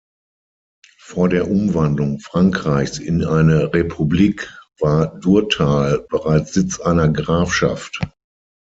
[0.97, 7.99] Vor der Umwandlung Frankreichs in eine Republik war Durtal bereits Sitz einer Grafschaft.